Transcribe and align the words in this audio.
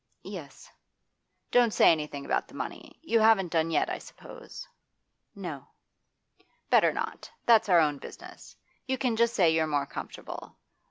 'Yes.' 0.23 0.71
'Don't 1.51 1.71
say 1.75 1.91
anything 1.91 2.25
about 2.25 2.47
the 2.47 2.55
money. 2.55 2.97
You 3.03 3.19
haven't 3.19 3.51
done 3.51 3.69
yet, 3.69 3.87
I 3.87 3.99
suppose?' 3.99 4.67
'No.' 5.35 5.67
'Better 6.71 6.91
not 6.91 7.29
That's 7.45 7.69
our 7.69 7.77
own 7.79 7.99
business. 7.99 8.57
You 8.87 8.97
can 8.97 9.15
just 9.15 9.35
say 9.35 9.51
you're 9.51 9.67
more 9.67 9.85
comfortable. 9.85 10.57